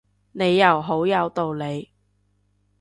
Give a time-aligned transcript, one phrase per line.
[0.31, 1.91] 你又好有道理